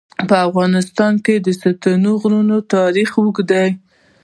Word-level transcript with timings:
په 0.29 0.35
افغانستان 0.47 1.13
کې 1.25 1.35
د 1.45 1.47
ستوني 1.59 2.11
غرونه 2.21 2.55
تاریخ 2.75 3.09
اوږد 3.19 3.47
دی. 3.51 3.69